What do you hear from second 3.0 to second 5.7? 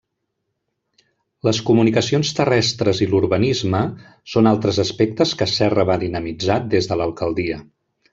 i l’urbanisme són altres aspectes que